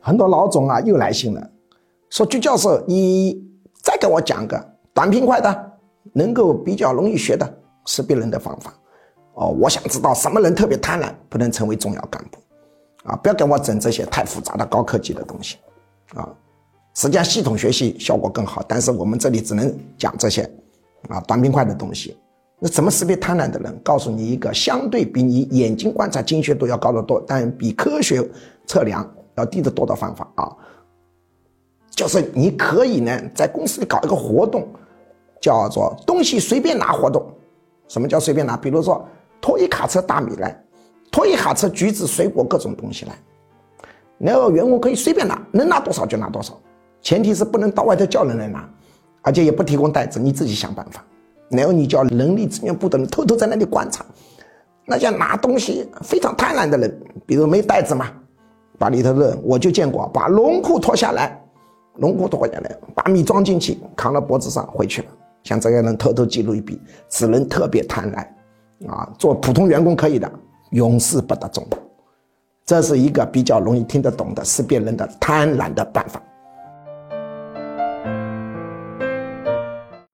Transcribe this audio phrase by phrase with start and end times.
[0.00, 1.50] 很多老总啊又来信了，
[2.10, 3.42] 说鞠教授，你
[3.82, 4.62] 再给我讲个
[4.94, 5.72] 短平快的，
[6.12, 8.72] 能够比较容易学的识别人的方法。
[9.34, 12.38] 哦，我想知道什么人特别贪婪，不能成为重要干部。
[13.04, 15.56] 啊，不要给我整这些太复杂的高科技的东西。
[16.14, 16.28] 啊，
[16.94, 20.42] 实际上系统学习效果更好，但是我们这里只能讲这些
[21.08, 22.16] 啊短平快的东西。
[22.58, 23.78] 那怎么识别贪婪的人？
[23.84, 28.28] 告诉你一个相对比你眼睛观察精确度要高得多，但比科学
[28.66, 29.08] 测量
[29.38, 30.52] 要低得多的方法啊。
[31.90, 34.68] 就是你可以呢，在公司里搞一个活动，
[35.40, 37.26] 叫做东西随便拿活动。
[37.88, 38.56] 什么叫随便拿？
[38.56, 39.04] 比如说
[39.40, 40.62] 拖一卡车大米来，
[41.10, 43.12] 拖一卡车橘子、水果各种东西来，
[44.18, 46.60] 然后员工可以随便拿，能拿多少就拿多少，
[47.00, 48.68] 前提是不能到外头叫人来拿，
[49.22, 51.02] 而且也不提供袋子，你自己想办法。
[51.50, 54.04] 然后你叫人力资源部的人偷偷在那里观察，
[54.84, 58.12] 那些拿东西非常贪婪的人，比如没袋子嘛，
[58.78, 61.38] 把里头的我就见过，把龙裤脱下来，
[61.96, 65.08] 龙裤脱下来，把米装进去，扛到脖子上回去了。
[65.42, 70.30] 像这样人偷偷记录一笔，此人特别贪婪，啊，做普通员工可以的，
[70.70, 71.66] 永世不得中。
[72.64, 76.22] 这是一个比较容易听得懂的识别人的贪婪的办法。